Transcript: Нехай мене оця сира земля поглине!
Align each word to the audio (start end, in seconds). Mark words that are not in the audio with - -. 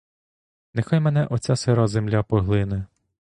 Нехай 0.73 0.99
мене 0.99 1.25
оця 1.25 1.55
сира 1.55 1.87
земля 1.87 2.23
поглине! 2.23 2.85